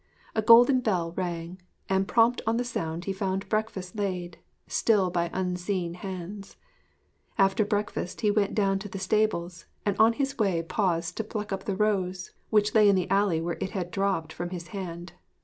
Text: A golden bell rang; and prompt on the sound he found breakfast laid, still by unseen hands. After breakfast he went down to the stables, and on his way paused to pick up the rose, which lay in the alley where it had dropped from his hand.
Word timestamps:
A 0.33 0.41
golden 0.41 0.79
bell 0.79 1.11
rang; 1.11 1.61
and 1.87 2.07
prompt 2.07 2.41
on 2.47 2.57
the 2.57 2.63
sound 2.63 3.05
he 3.05 3.13
found 3.13 3.47
breakfast 3.49 3.95
laid, 3.95 4.39
still 4.65 5.11
by 5.11 5.29
unseen 5.31 5.93
hands. 5.93 6.57
After 7.37 7.63
breakfast 7.63 8.21
he 8.21 8.31
went 8.31 8.55
down 8.55 8.79
to 8.79 8.89
the 8.89 8.97
stables, 8.97 9.67
and 9.85 9.95
on 9.99 10.13
his 10.13 10.39
way 10.39 10.63
paused 10.63 11.17
to 11.17 11.23
pick 11.23 11.51
up 11.53 11.65
the 11.65 11.75
rose, 11.75 12.31
which 12.49 12.73
lay 12.73 12.89
in 12.89 12.95
the 12.95 13.11
alley 13.11 13.41
where 13.41 13.59
it 13.61 13.73
had 13.77 13.91
dropped 13.91 14.33
from 14.33 14.49
his 14.49 14.69
hand. 14.69 15.13